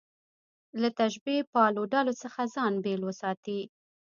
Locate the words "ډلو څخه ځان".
1.93-2.73